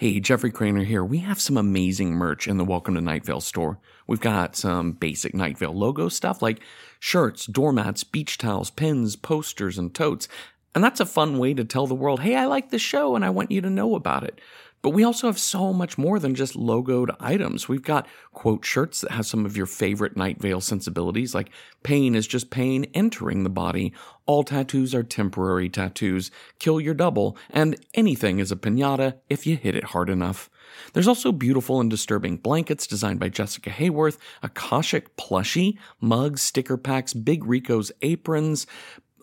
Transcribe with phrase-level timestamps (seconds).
[0.00, 1.04] Hey, Jeffrey Cranor here.
[1.04, 3.78] We have some amazing merch in the Welcome to Night Vale store.
[4.06, 6.60] We've got some basic Night Vale logo stuff like
[6.98, 10.26] shirts, doormats, beach towels, pins, posters, and totes.
[10.74, 13.26] And that's a fun way to tell the world, hey, I like the show and
[13.26, 14.40] I want you to know about it.
[14.82, 17.68] But we also have so much more than just logoed items.
[17.68, 21.50] We've got quote shirts that have some of your favorite Night Vale sensibilities, like
[21.82, 23.92] pain is just pain entering the body,
[24.26, 29.56] all tattoos are temporary tattoos, kill your double, and anything is a pinata if you
[29.56, 30.48] hit it hard enough.
[30.92, 36.76] There's also beautiful and disturbing blankets designed by Jessica Hayworth, a Khoshekh plushie, mugs, sticker
[36.76, 38.66] packs, Big Rico's aprons,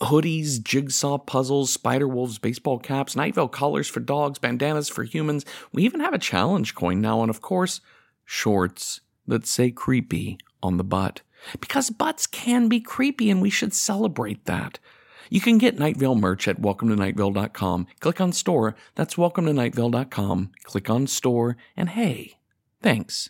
[0.01, 5.45] hoodies, jigsaw puzzles, spider wolves, baseball caps, Night Vale collars for dogs, bandanas for humans.
[5.71, 7.81] We even have a challenge coin now, and of course,
[8.25, 11.21] shorts that say creepy on the butt.
[11.59, 14.79] Because butts can be creepy, and we should celebrate that.
[15.29, 17.87] You can get Night Vale merch at welcometonightvale.com.
[17.99, 18.75] Click on store.
[18.95, 20.51] That's welcometonightvale.com.
[20.63, 22.37] Click on store, and hey,
[22.81, 23.29] thanks.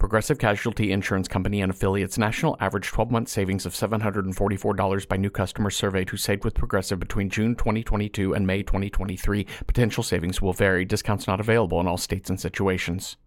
[0.00, 5.28] Progressive Casualty Insurance Company and affiliates national average 12 month savings of $744 by new
[5.28, 9.46] customers surveyed who saved with Progressive between June 2022 and May 2023.
[9.66, 10.86] Potential savings will vary.
[10.86, 13.18] Discounts not available in all states and situations.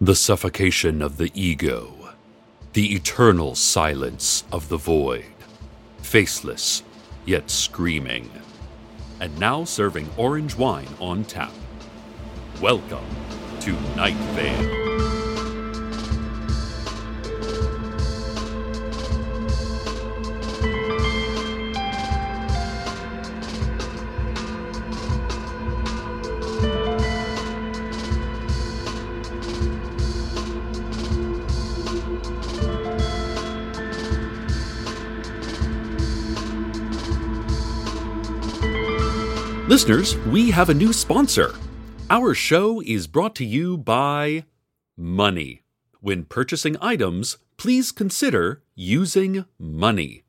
[0.00, 2.10] The suffocation of the ego,
[2.72, 5.24] the eternal silence of the void,
[6.02, 6.84] faceless
[7.26, 8.30] yet screaming.
[9.20, 11.52] And now serving orange wine on tap.
[12.60, 13.04] Welcome
[13.62, 15.11] to Night Vale.
[39.68, 41.54] Listeners, we have a new sponsor.
[42.10, 44.44] Our show is brought to you by
[44.96, 45.62] Money.
[46.00, 50.24] When purchasing items, please consider using money.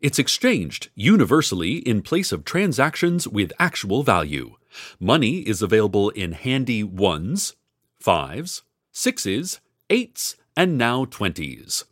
[0.00, 4.56] It's exchanged universally in place of transactions with actual value.
[4.98, 7.56] Money is available in handy ones,
[8.00, 9.60] fives, sixes,
[9.90, 11.84] eights, and now twenties.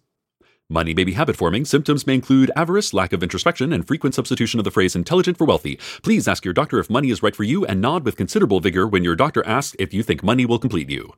[0.68, 1.64] Money may be habit forming.
[1.64, 5.46] Symptoms may include avarice, lack of introspection, and frequent substitution of the phrase intelligent for
[5.46, 5.78] wealthy.
[6.02, 8.84] Please ask your doctor if money is right for you and nod with considerable vigor
[8.84, 11.12] when your doctor asks if you think money will complete you.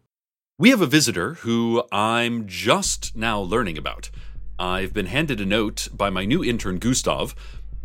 [0.58, 4.10] We have a visitor who I'm just now learning about.
[4.58, 7.34] I've been handed a note by my new intern, Gustav.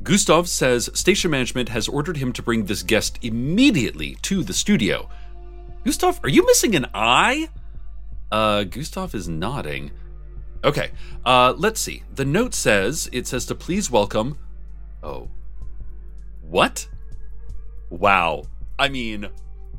[0.02, 5.08] Gustav says station management has ordered him to bring this guest immediately to the studio.
[5.86, 7.48] Gustav, are you missing an eye?
[8.34, 9.92] Uh, Gustav is nodding.
[10.64, 10.92] Okay,
[11.26, 12.04] uh, let's see.
[12.16, 14.38] The note says it says to please welcome.
[15.02, 15.30] Oh.
[16.42, 16.88] What?
[17.90, 18.44] Wow.
[18.80, 19.28] I mean,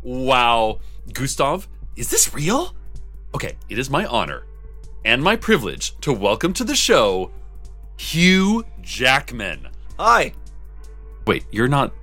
[0.02, 0.80] wow.
[1.12, 2.74] Gustav, is this real?
[3.34, 4.44] Okay, it is my honor
[5.06, 7.30] and my privilege to welcome to the show
[7.96, 9.68] Hugh Jackman.
[9.98, 10.34] Hi.
[11.26, 11.94] Wait, you're not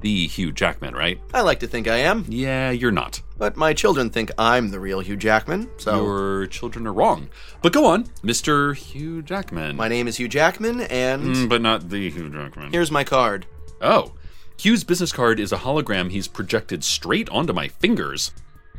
[0.00, 1.20] the Hugh Jackman, right?
[1.32, 3.22] I like to think I am, Yeah, you're not.
[3.38, 5.68] but my children think I'm the real Hugh Jackman.
[5.78, 7.28] So Your children are wrong.
[7.62, 8.76] But go on, Mr.
[8.76, 9.76] Hugh Jackman.
[9.76, 12.72] my name is Hugh Jackman, and Mm, but not the Hugh Jackman.
[12.72, 13.46] here's my card.
[13.80, 14.12] Oh.
[14.56, 18.30] Hugh's business card is a hologram he's projected straight onto my fingers.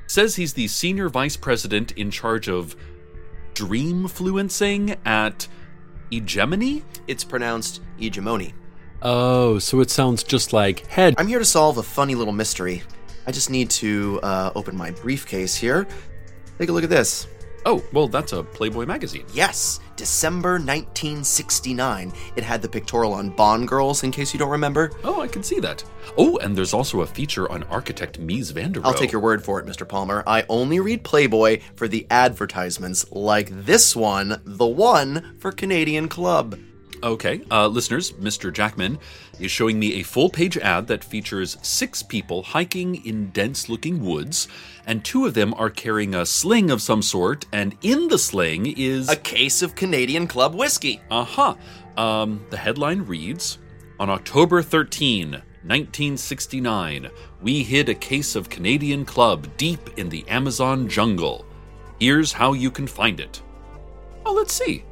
[0.08, 2.76] Says he's the senior vice president in charge of
[3.56, 5.48] dreamfluencing at
[6.12, 6.84] Hegemony?
[7.08, 8.54] It's pronounced hegemony.
[9.08, 11.14] Oh, so it sounds just like head.
[11.20, 12.82] I'm here to solve a funny little mystery.
[13.28, 15.86] I just need to uh, open my briefcase here.
[16.58, 17.28] Take a look at this.
[17.68, 19.28] Oh, well, that's a Playboy magazine.
[19.32, 22.14] Yes, December 1969.
[22.36, 24.90] It had the pictorial on Bond girls, in case you don't remember.
[25.04, 25.84] Oh, I can see that.
[26.18, 28.86] Oh, and there's also a feature on architect Mies van der Rohe.
[28.86, 29.88] I'll take your word for it, Mr.
[29.88, 30.24] Palmer.
[30.26, 36.58] I only read Playboy for the advertisements, like this one, the one for Canadian Club.
[37.04, 38.52] Okay, uh, listeners, Mr.
[38.52, 38.98] Jackman
[39.40, 44.04] is showing me a full page ad that features six people hiking in dense looking
[44.04, 44.48] woods,
[44.88, 48.74] and two of them are carrying a sling of some sort, and in the sling
[48.78, 49.10] is.
[49.10, 51.02] A case of Canadian Club whiskey.
[51.12, 51.58] Aha!
[51.98, 53.60] Um, the headline reads
[54.00, 57.10] On October 13, 1969,
[57.42, 61.46] we hid a case of Canadian Club deep in the Amazon jungle.
[62.00, 63.42] Here's how you can find it.
[64.26, 64.84] Oh, let's see.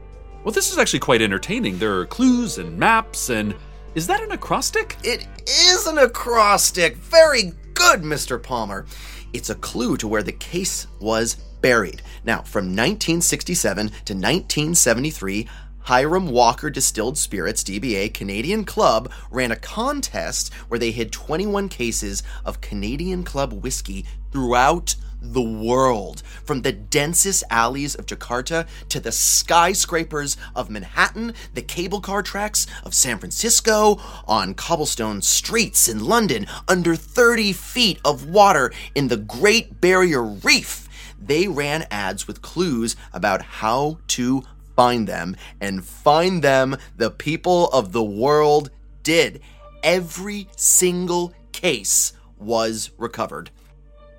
[0.43, 1.79] Well, this is actually quite entertaining.
[1.79, 3.55] There are clues and maps, and
[3.95, 4.97] is that an acrostic?
[5.01, 6.97] It is an acrostic.
[6.97, 8.43] Very good, Mr.
[8.43, 8.85] Palmer.
[9.31, 12.01] It's a clue to where the case was buried.
[12.25, 15.47] Now, from 1967 to 1973,
[15.79, 22.21] Hiram Walker Distilled Spirits, DBA Canadian Club, ran a contest where they hid 21 cases
[22.43, 29.11] of Canadian Club whiskey throughout the world, from the densest alleys of Jakarta to the
[29.11, 36.45] skyscrapers of Manhattan, the cable car tracks of San Francisco, on cobblestone streets in London,
[36.67, 40.87] under 30 feet of water in the Great Barrier Reef.
[41.19, 44.43] They ran ads with clues about how to
[44.75, 48.71] find them, and find them the people of the world
[49.03, 49.39] did.
[49.83, 53.51] Every single case was recovered.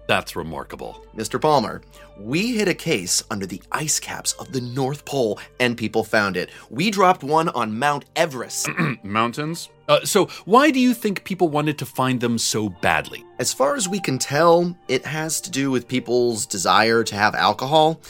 [0.07, 1.05] That's remarkable.
[1.17, 1.41] Mr.
[1.41, 1.81] Palmer,
[2.19, 6.37] we hit a case under the ice caps of the North Pole and people found
[6.37, 6.51] it.
[6.71, 8.69] We dropped one on Mount Everest.
[9.03, 9.71] Mountains?
[9.89, 13.25] Uh, so, why do you think people wanted to find them so badly?
[13.39, 17.35] as far as we can tell, it has to do with people's desire to have
[17.35, 18.01] alcohol.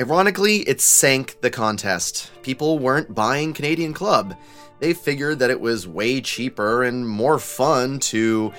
[0.00, 2.30] Ironically, it sank the contest.
[2.42, 4.36] People weren't buying Canadian Club.
[4.80, 8.52] They figured that it was way cheaper and more fun to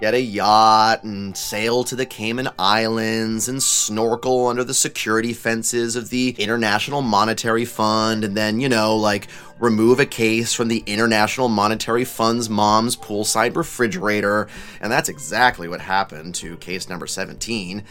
[0.00, 5.96] get a yacht and sail to the Cayman Islands and snorkel under the security fences
[5.96, 9.28] of the International Monetary Fund and then, you know, like
[9.58, 14.48] remove a case from the International Monetary Fund's mom's poolside refrigerator.
[14.80, 17.82] And that's exactly what happened to case number 17.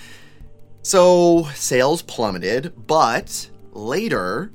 [0.83, 4.51] So sales plummeted, but later,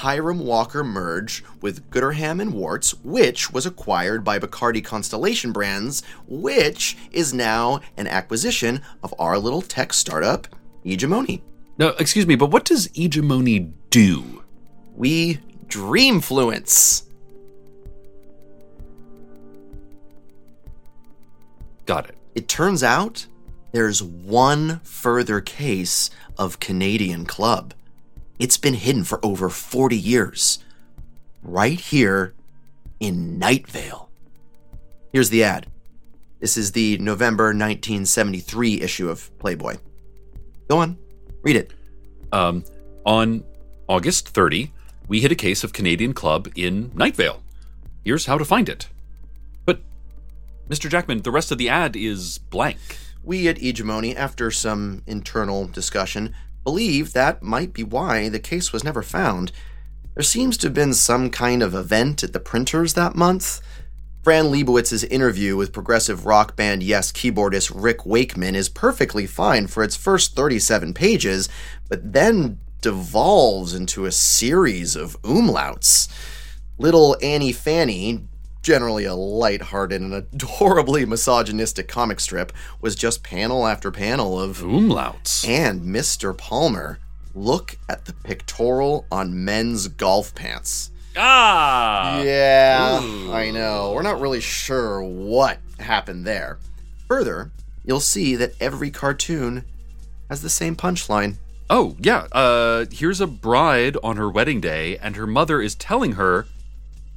[0.00, 6.96] Hiram Walker merge with Gooderham and Worts, which was acquired by Bacardi Constellation Brands, which
[7.12, 10.48] is now an acquisition of our little tech startup,
[10.82, 11.42] Hegemony.
[11.76, 14.42] No, excuse me, but what does hegemony do?
[14.96, 17.02] We Dreamfluence.
[21.84, 22.16] Got it.
[22.34, 23.26] It turns out
[23.72, 26.08] there's one further case
[26.38, 27.74] of Canadian Club.
[28.40, 30.64] It's been hidden for over 40 years.
[31.42, 32.32] Right here
[32.98, 34.08] in Night Vale.
[35.12, 35.66] Here's the ad.
[36.40, 39.76] This is the November 1973 issue of Playboy.
[40.68, 40.96] Go on,
[41.42, 41.74] read it.
[42.32, 42.64] Um,
[43.04, 43.44] on
[43.88, 44.72] August 30,
[45.06, 47.42] we hit a case of Canadian Club in Night Vale.
[48.04, 48.88] Here's how to find it.
[49.66, 49.82] But,
[50.66, 50.88] Mr.
[50.88, 52.78] Jackman, the rest of the ad is blank.
[53.22, 56.34] We at Hegemony, after some internal discussion,
[56.64, 59.52] believe that might be why the case was never found.
[60.14, 63.60] There seems to have been some kind of event at the printers that month.
[64.22, 69.82] Fran Lebowitz's interview with progressive rock band Yes keyboardist Rick Wakeman is perfectly fine for
[69.82, 71.48] its first 37 pages,
[71.88, 76.08] but then devolves into a series of umlauts.
[76.76, 78.28] Little Annie Fanny,
[78.62, 85.46] generally a light-hearted and adorably misogynistic comic strip, was just panel after panel of Umlauts.
[85.48, 86.36] and Mr.
[86.36, 86.98] Palmer.
[87.34, 90.90] Look at the pictorial on men's golf pants.
[91.16, 92.20] Ah!
[92.22, 93.32] Yeah, Ooh.
[93.32, 93.92] I know.
[93.94, 96.58] We're not really sure what happened there.
[97.08, 97.50] Further,
[97.84, 99.64] you'll see that every cartoon
[100.28, 101.36] has the same punchline.
[101.68, 102.26] Oh, yeah.
[102.32, 106.46] Uh, here's a bride on her wedding day, and her mother is telling her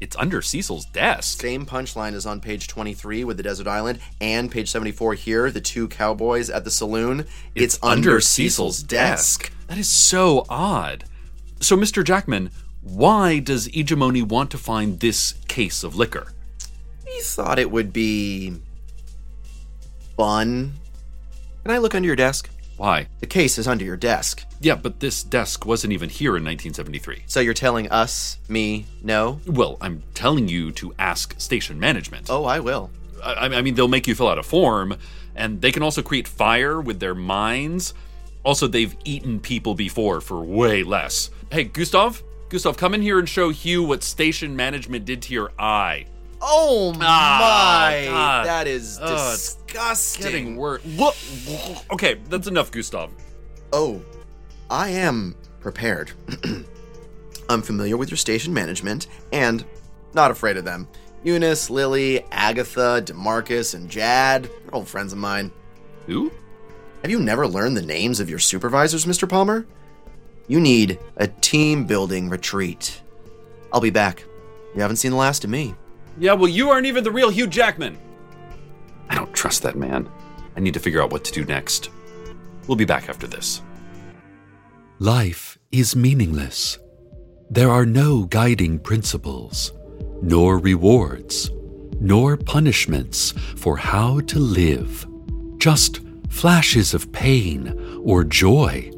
[0.04, 1.40] it's under Cecil's desk.
[1.40, 5.62] Same punchline is on page 23 with the desert island, and page 74 here, the
[5.62, 7.26] two cowboys at the saloon.
[7.56, 9.50] It's, under, Cecil's desk.
[9.68, 11.06] That is so odd.
[11.62, 12.04] So, Mr.
[12.04, 16.34] Jackman, why does Hegemony want to find this case of liquor?
[17.06, 18.58] We thought it would be
[20.18, 20.74] fun.
[21.64, 22.50] Can I look under your desk?
[22.78, 23.08] Why?
[23.20, 24.44] The case is under your desk.
[24.60, 27.24] Yeah, but this desk wasn't even here in 1973.
[27.28, 29.40] So you're telling us, me, no?
[29.46, 32.30] Well, I'm telling you to ask station management.
[32.30, 32.90] Oh, I will.
[33.24, 34.98] I, I mean, they'll make you fill out a form,
[35.36, 37.94] and they can also create fire with their minds.
[38.44, 41.30] Also, they've eaten people before for way less.
[41.52, 42.24] Hey, Gustav?
[42.50, 46.06] Gustav, come in here and show Hugh what station management did to your eye.
[46.46, 48.06] Oh ah, my!
[48.10, 48.46] God.
[48.46, 50.24] That is Ugh, it's disgusting.
[50.24, 50.86] Getting worse.
[50.86, 51.16] Look.
[51.92, 53.12] Okay, that's enough, Gustav.
[53.72, 54.02] Oh,
[54.70, 56.12] I am prepared.
[57.50, 59.64] I'm familiar with your station management and
[60.14, 60.88] not afraid of them.
[61.24, 65.50] Eunice, Lily, Agatha, Demarcus, and Jad, they're old friends of mine.
[66.08, 66.30] Who?
[67.02, 69.28] Have you never learned the names of your supervisors, Mr.
[69.28, 69.66] Palmer?
[70.48, 73.02] You need a team building retreat.
[73.72, 74.26] I'll be back.
[74.76, 75.76] You haven't seen the last of me.
[76.20, 77.98] Yeah, well, you aren't even the real Hugh Jackman.
[79.10, 80.10] I don't trust that man.
[80.56, 81.90] I need to figure out what to do next.
[82.68, 83.62] We'll be back after this.
[85.00, 86.78] Life is meaningless.
[87.50, 89.74] There are no guiding principles,
[90.22, 91.50] nor rewards,
[92.00, 95.06] nor punishments for how to live.
[95.58, 98.92] Just flashes of pain or joy,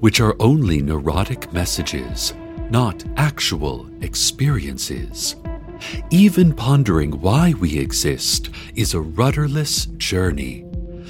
[0.00, 2.32] which are only neurotic messages,
[2.70, 5.36] not actual experiences.
[6.10, 10.64] Even pondering why we exist is a rudderless journey,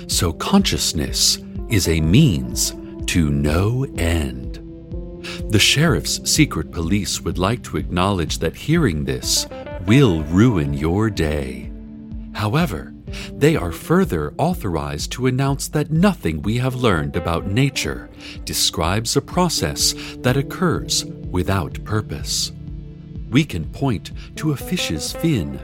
[0.07, 2.75] so consciousness is a means
[3.07, 4.57] to no end.
[5.51, 9.47] The sheriff's secret police would like to acknowledge that hearing this
[9.87, 11.71] will ruin your day.
[12.33, 12.95] However,
[13.33, 18.09] they are further authorized to announce that nothing we have learned about nature
[18.45, 22.53] describes a process that occurs without purpose.
[23.31, 25.59] We can point to a fish's fin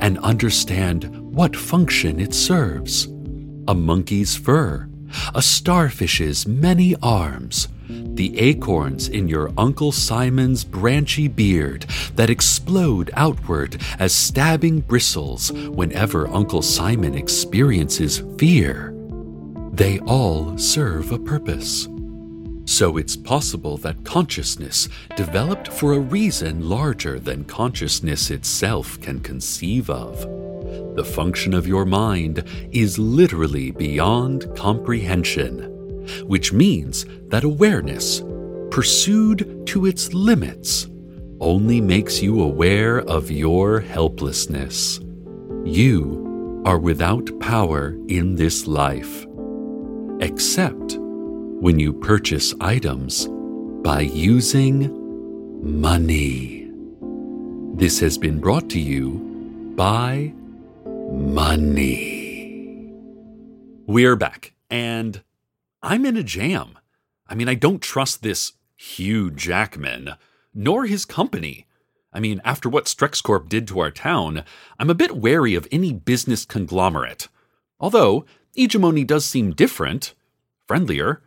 [0.00, 1.04] and understand
[1.34, 3.06] what function it serves
[3.68, 4.88] a monkey's fur,
[5.34, 11.82] a starfish's many arms, the acorns in your Uncle Simon's branchy beard
[12.14, 18.94] that explode outward as stabbing bristles whenever Uncle Simon experiences fear.
[19.72, 21.88] They all serve a purpose.
[22.66, 29.88] So it's possible that consciousness developed for a reason larger than consciousness itself can conceive
[29.88, 30.20] of.
[30.94, 35.72] The function of your mind is literally beyond comprehension
[36.26, 38.22] which means that awareness,
[38.70, 40.88] pursued to its limits,
[41.40, 45.00] only makes you aware of your helplessness.
[45.64, 49.26] You are without power in this life,
[50.20, 50.98] except
[51.60, 53.28] when you purchase items
[53.82, 54.90] by using
[55.80, 56.70] money.
[57.76, 60.34] This has been brought to you by
[61.10, 62.92] money.
[63.86, 65.22] We're back, and
[65.82, 66.78] I'm in a jam.
[67.26, 70.10] I mean, I don't trust this Hugh Jackman,
[70.52, 71.66] nor his company.
[72.12, 74.44] I mean, after what StrexCorp did to our town,
[74.78, 77.28] I'm a bit wary of any business conglomerate.
[77.80, 80.12] Although, Hegemony does seem different,
[80.66, 81.22] friendlier.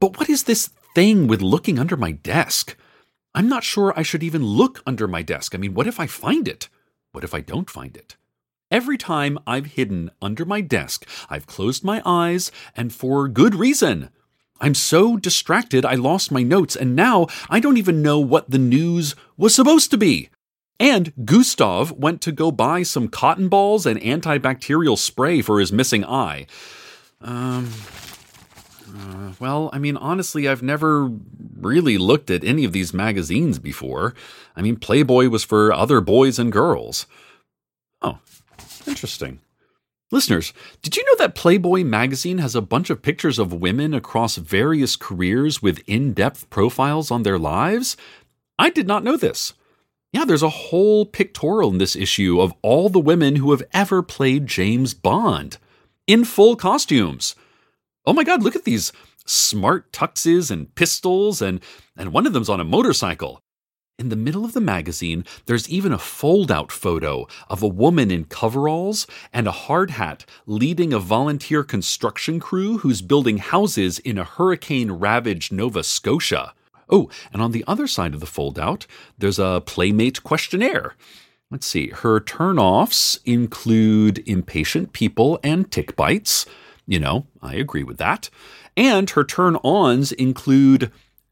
[0.00, 2.76] But what is this thing with looking under my desk?
[3.34, 5.54] I'm not sure I should even look under my desk.
[5.54, 6.68] I mean, what if I find it?
[7.12, 8.16] What if I don't find it?
[8.70, 14.10] Every time I've hidden under my desk, I've closed my eyes, and for good reason.
[14.60, 18.58] I'm so distracted I lost my notes, and now I don't even know what the
[18.58, 20.30] news was supposed to be.
[20.80, 26.04] And Gustav went to go buy some cotton balls and antibacterial spray for his missing
[26.04, 26.46] eye.
[27.20, 27.70] Um.
[28.86, 31.10] Uh, well, I mean, honestly, I've never
[31.58, 34.14] really looked at any of these magazines before.
[34.56, 37.06] I mean, Playboy was for other boys and girls.
[38.02, 38.18] Oh,
[38.86, 39.40] Interesting.
[40.10, 44.36] Listeners, did you know that Playboy magazine has a bunch of pictures of women across
[44.36, 47.96] various careers with in depth profiles on their lives?
[48.58, 49.54] I did not know this.
[50.12, 54.02] Yeah, there's a whole pictorial in this issue of all the women who have ever
[54.02, 55.58] played James Bond
[56.06, 57.34] in full costumes.
[58.06, 58.92] Oh my god, look at these
[59.24, 61.60] smart tuxes and pistols, and,
[61.96, 63.40] and one of them's on a motorcycle.
[63.98, 68.10] In the middle of the magazine, there's even a fold out photo of a woman
[68.10, 74.18] in coveralls and a hard hat leading a volunteer construction crew who's building houses in
[74.18, 76.54] a hurricane ravaged Nova Scotia.
[76.90, 80.96] Oh, and on the other side of the fold out, there's a Playmate questionnaire.
[81.50, 86.46] Let's see, her turnoffs include impatient people and tick bites.
[86.86, 88.30] You know, I agree with that.
[88.76, 90.90] And her turn ons include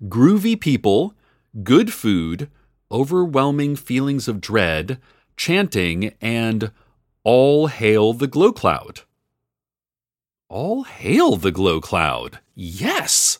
[0.08, 1.14] groovy people
[1.62, 2.48] good food,
[2.90, 4.98] overwhelming feelings of dread,
[5.36, 6.70] chanting, and
[7.24, 9.00] all hail the glow cloud.
[10.48, 12.40] All hail the glow cloud.
[12.54, 13.38] Yes.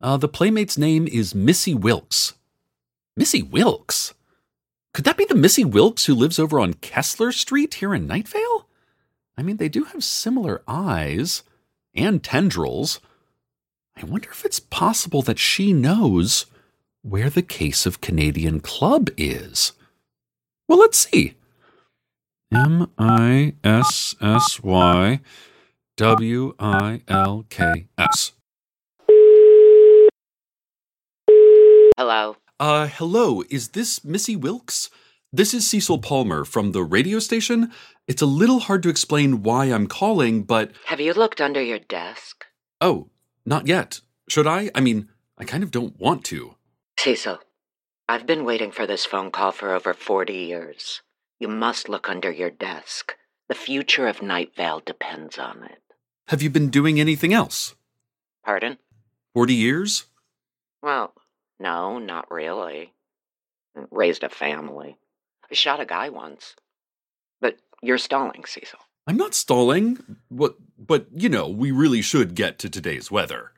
[0.00, 2.34] Uh, the playmate's name is Missy Wilks.
[3.16, 4.14] Missy Wilks?
[4.92, 8.28] Could that be the Missy Wilks who lives over on Kessler Street here in Night
[8.28, 8.53] Vale?
[9.36, 11.42] I mean, they do have similar eyes
[11.94, 13.00] and tendrils.
[13.96, 16.46] I wonder if it's possible that she knows
[17.02, 19.72] where the case of Canadian Club is.
[20.68, 21.34] Well, let's see.
[22.52, 25.20] M I S S Y
[25.96, 28.32] W I L K S.
[31.96, 32.36] Hello.
[32.58, 33.42] Uh, hello.
[33.50, 34.90] Is this Missy Wilks?
[35.36, 37.72] This is Cecil Palmer from the radio station.
[38.06, 40.70] It's a little hard to explain why I'm calling, but.
[40.84, 42.44] Have you looked under your desk?
[42.80, 43.08] Oh,
[43.44, 44.00] not yet.
[44.28, 44.70] Should I?
[44.76, 46.54] I mean, I kind of don't want to.
[46.96, 47.40] Cecil,
[48.08, 51.02] I've been waiting for this phone call for over 40 years.
[51.40, 53.16] You must look under your desk.
[53.48, 55.82] The future of Night Vale depends on it.
[56.28, 57.74] Have you been doing anything else?
[58.44, 58.78] Pardon?
[59.32, 60.04] 40 years?
[60.80, 61.12] Well,
[61.58, 62.92] no, not really.
[63.90, 64.96] Raised a family.
[65.54, 66.54] Shot a guy once.
[67.40, 68.80] But you're stalling, Cecil.
[69.06, 69.98] I'm not stalling,
[70.30, 73.52] but, but you know, we really should get to today's weather.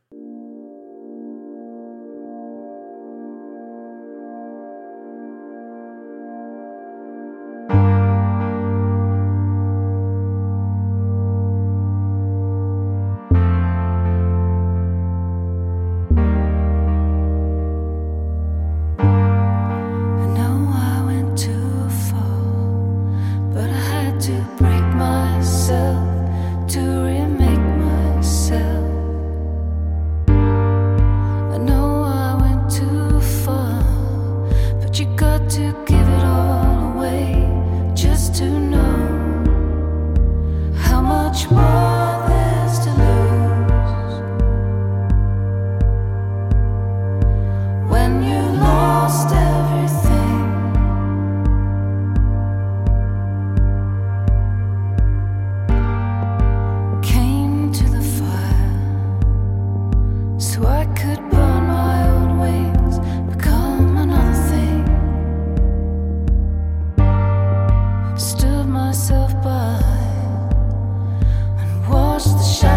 [72.17, 72.76] Lost the shine.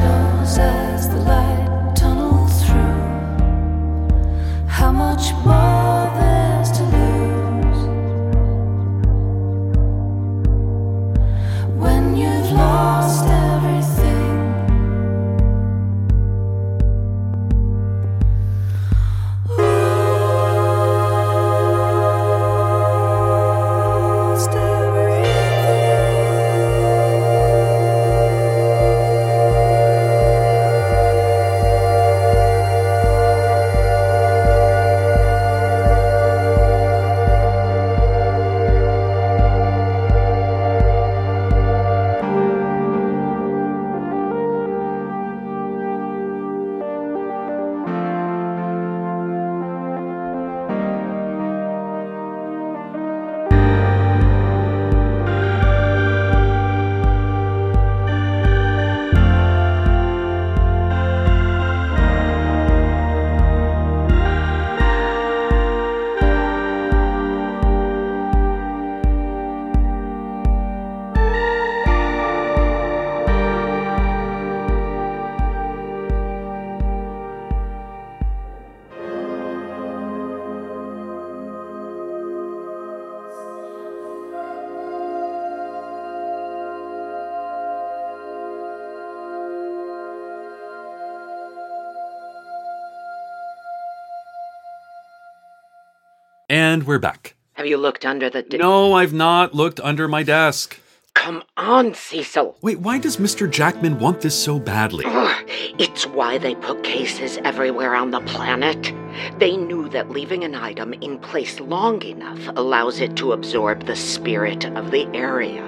[96.60, 97.36] And we're back.
[97.54, 98.42] Have you looked under the.
[98.42, 100.78] De- no, I've not looked under my desk.
[101.14, 102.58] Come on, Cecil.
[102.62, 103.50] Wait, why does Mr.
[103.50, 105.06] Jackman want this so badly?
[105.08, 108.94] Ugh, it's why they put cases everywhere on the planet.
[109.38, 113.96] They knew that leaving an item in place long enough allows it to absorb the
[113.96, 115.64] spirit of the area.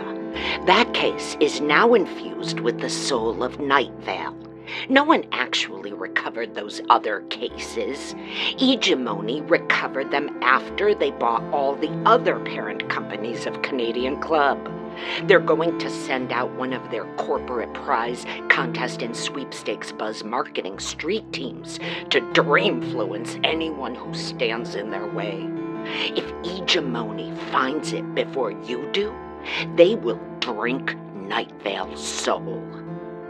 [0.65, 4.35] That case is now infused with the soul of Night Vale.
[4.89, 8.15] No one actually recovered those other cases.
[8.57, 14.59] Hegemony recovered them after they bought all the other parent companies of Canadian Club.
[15.23, 20.79] They're going to send out one of their corporate prize contest and sweepstakes buzz marketing
[20.79, 21.79] street teams
[22.09, 25.47] to dreamfluence anyone who stands in their way.
[25.85, 29.13] If hegemony finds it before you do,
[29.75, 32.61] they will drink Night Vale's soul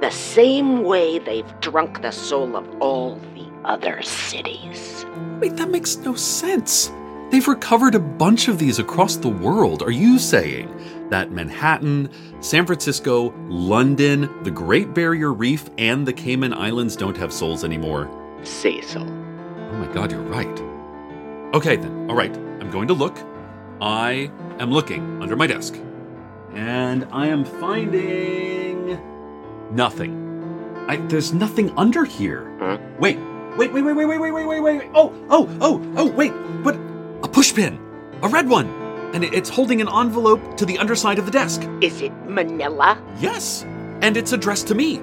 [0.02, 5.06] the same way they've drunk the soul of all the other cities.
[5.40, 6.92] Wait, that makes no sense.
[7.30, 9.84] They've recovered a bunch of these across the world.
[9.84, 10.70] Are you saying
[11.10, 12.10] that Manhattan,
[12.42, 18.10] San Francisco, London, the Great Barrier Reef, and the Cayman Islands don't have souls anymore?
[18.44, 19.04] Cecil.
[19.04, 20.60] Oh my god, you're right.
[21.54, 22.10] Okay, then.
[22.10, 22.36] All right.
[22.36, 23.18] I'm going to look.
[23.82, 25.78] I am looking under my desk.
[26.54, 28.61] And I am finding.
[29.72, 30.86] Nothing.
[30.88, 32.54] I, there's nothing under here.
[32.60, 32.78] Huh?
[33.00, 33.18] Wait,
[33.58, 34.92] wait, wait, wait, wait, wait, wait, wait, wait, wait.
[34.94, 37.80] Oh, oh, oh, oh, wait, but a pushpin,
[38.22, 38.68] a red one,
[39.14, 41.62] and it's holding an envelope to the underside of the desk.
[41.82, 43.02] Is it Manila?
[43.20, 43.64] Yes,
[44.02, 45.02] and it's addressed to me.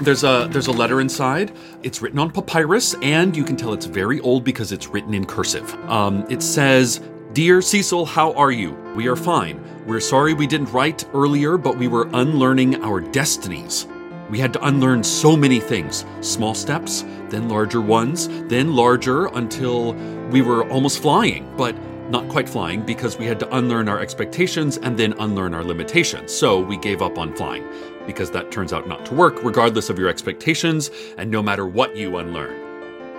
[0.00, 1.52] There's a there's a letter inside.
[1.82, 5.24] It's written on papyrus, and you can tell it's very old because it's written in
[5.24, 5.72] cursive.
[5.88, 7.00] Um, it says,
[7.34, 8.76] "Dear Cecil, how are you?
[8.94, 9.58] We are fine.
[9.88, 13.88] We're sorry we didn't write earlier, but we were unlearning our destinies.
[14.30, 19.94] We had to unlearn so many things small steps, then larger ones, then larger until
[20.30, 21.52] we were almost flying.
[21.56, 21.74] But
[22.08, 26.32] not quite flying because we had to unlearn our expectations and then unlearn our limitations.
[26.32, 27.64] So we gave up on flying
[28.06, 31.96] because that turns out not to work regardless of your expectations and no matter what
[31.96, 32.54] you unlearn.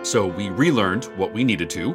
[0.05, 1.93] So we relearned what we needed to.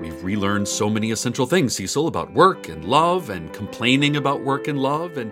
[0.00, 4.66] We've relearned so many essential things, Cecil, about work and love and complaining about work
[4.66, 5.30] and love and.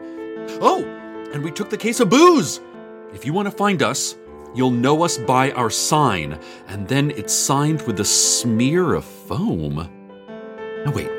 [0.60, 0.84] Oh!
[1.32, 2.60] And we took the case of booze!
[3.14, 4.14] If you want to find us,
[4.54, 9.76] you'll know us by our sign, and then it's signed with a smear of foam.
[10.84, 11.10] Now, wait.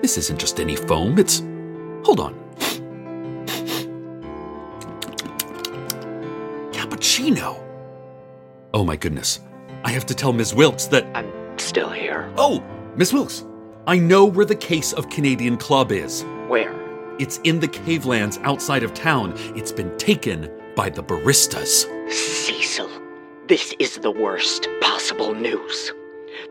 [0.00, 1.40] This isn't just any foam, it's.
[2.04, 2.34] Hold on.
[6.72, 7.62] Cappuccino!
[8.72, 9.40] Oh my goodness.
[9.84, 10.54] I have to tell Ms.
[10.54, 11.06] Wilks that.
[11.14, 11.21] I'm
[11.72, 12.30] still here.
[12.36, 12.62] Oh,
[12.96, 13.46] Miss Wilks,
[13.86, 16.22] I know where the case of Canadian Club is.
[16.46, 16.74] Where?
[17.18, 19.32] It's in the cavelands outside of town.
[19.56, 21.86] It's been taken by the baristas.
[22.12, 22.90] Cecil,
[23.48, 25.90] this is the worst possible news.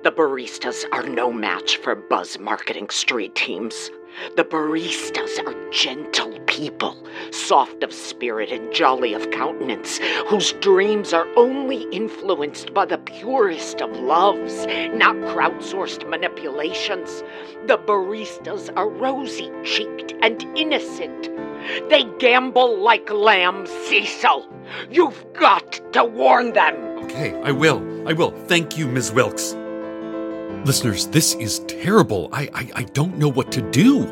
[0.01, 3.91] The baristas are no match for buzz marketing street teams.
[4.35, 6.97] The baristas are gentle people,
[7.31, 13.81] soft of spirit and jolly of countenance, whose dreams are only influenced by the purest
[13.81, 17.23] of loves, not crowdsourced manipulations.
[17.67, 21.29] The baristas are rosy cheeked and innocent.
[21.89, 24.47] They gamble like lambs, Cecil.
[24.89, 26.75] You've got to warn them.
[27.03, 27.79] Okay, I will.
[28.07, 28.31] I will.
[28.47, 29.11] Thank you, Ms.
[29.11, 29.55] Wilks.
[30.63, 32.29] Listeners, this is terrible.
[32.31, 34.05] I, I, I don't know what to do.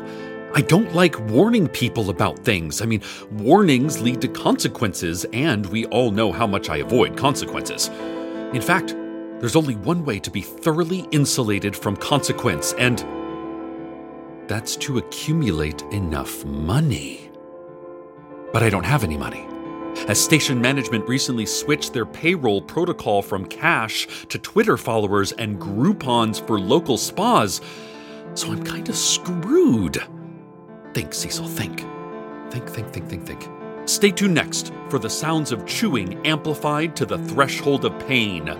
[0.52, 2.82] I don't like warning people about things.
[2.82, 7.86] I mean, warnings lead to consequences, and we all know how much I avoid consequences.
[8.52, 8.96] In fact,
[9.38, 12.98] there's only one way to be thoroughly insulated from consequence, and
[14.48, 17.30] that's to accumulate enough money.
[18.52, 19.46] But I don't have any money
[20.08, 26.44] as station management recently switched their payroll protocol from cash to Twitter followers and Groupons
[26.46, 27.60] for local spas.
[28.34, 30.02] So I'm kind of screwed.
[30.94, 31.86] Think, Cecil, think.
[32.50, 33.48] Think, think, think, think, think.
[33.88, 38.56] Stay tuned next for the sounds of chewing amplified to the threshold of pain.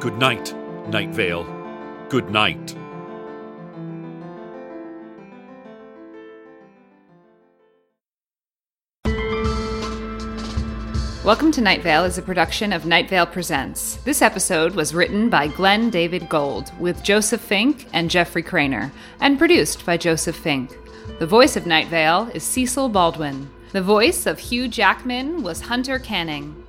[0.00, 0.54] Good night,
[0.88, 1.46] Night Vale.
[2.08, 2.76] Good night.
[11.24, 13.96] Welcome to Night Vale is a production of Night Vale Presents.
[14.04, 19.38] This episode was written by Glen David Gold with Joseph Fink and Jeffrey Cranor, and
[19.38, 20.76] produced by Joseph Fink.
[21.20, 23.48] The voice of Night Vale is Cecil Baldwin.
[23.72, 26.62] The voice of Hugh Jackman was Hunter Canning.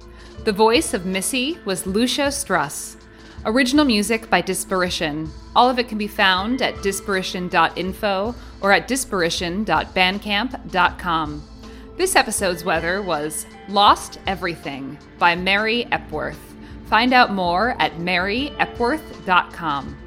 [0.46, 2.96] The voice of Missy was Lusia Strus.
[3.44, 5.28] Original music by Disparition.
[5.54, 11.44] All of it can be found at disparition.info or at disparition.bandcamp.com.
[11.98, 16.38] This episode's weather was Lost Everything by Mary Epworth.
[16.88, 19.98] Find out more at maryepworth.com.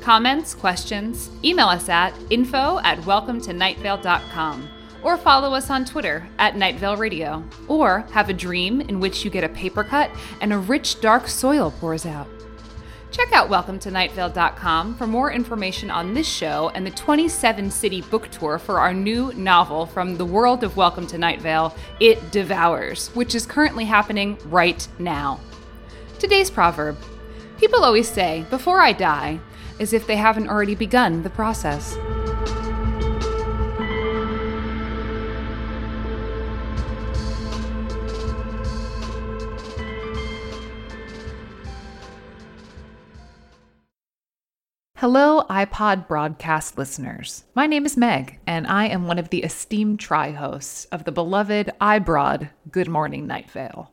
[0.00, 4.68] Comments, questions, email us at info at welcometonightvale.com
[5.02, 7.42] or follow us on Twitter at Nightvale Radio.
[7.66, 11.26] Or have a dream in which you get a paper cut and a rich dark
[11.26, 12.28] soil pours out.
[13.14, 18.58] Check out welcometonightvale.com for more information on this show and the 27 city book tour
[18.58, 23.36] for our new novel from the world of Welcome to Night Vale, It Devours, which
[23.36, 25.38] is currently happening right now.
[26.18, 26.96] Today's proverb
[27.58, 29.38] People always say, before I die,
[29.78, 31.96] as if they haven't already begun the process.
[45.04, 47.44] Hello, iPod broadcast listeners.
[47.54, 51.12] My name is Meg, and I am one of the esteemed tri hosts of the
[51.12, 53.92] beloved iBroad Good Morning Night Vale.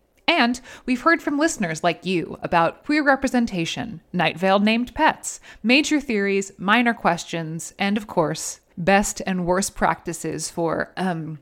[0.31, 6.53] And we've heard from listeners like you about queer representation, Night named pets, major theories,
[6.57, 11.39] minor questions, and of course, best and worst practices for um,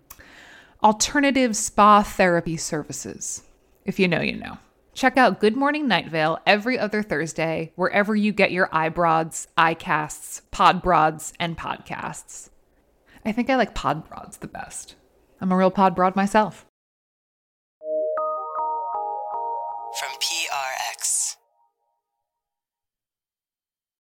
[0.82, 3.44] alternative spa therapy services.
[3.86, 4.58] If you know, you know.
[4.96, 6.12] Check out Good Morning Night
[6.48, 12.50] every other Thursday, wherever you get your iBroads, iCasts, Podbroads, and podcasts.
[13.24, 14.96] I think I like Podbroads the best.
[15.40, 16.66] I'm a real Podbroad myself.
[19.94, 20.39] From P